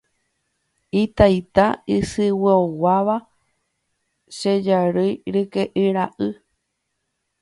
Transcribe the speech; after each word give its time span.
Itaita 1.01 1.65
isyguioguáva 1.97 3.15
che 4.37 4.53
jarýi 4.65 5.11
ryke'y 5.33 5.85
ra'y. 5.95 6.27